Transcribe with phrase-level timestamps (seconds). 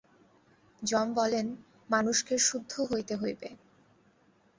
[0.81, 1.47] যম বলেন,
[1.89, 3.49] মানুষকে শুদ্ধ হইতে হইবে।